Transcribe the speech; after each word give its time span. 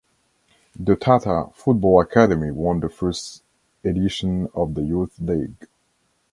The 0.79 0.95
Tata 0.95 1.51
Football 1.53 2.01
Academy 2.01 2.49
won 2.49 2.79
the 2.79 2.89
first 2.89 3.43
edition 3.83 4.47
of 4.55 4.73
the 4.73 4.81
youth 4.81 5.15
league. 5.19 5.67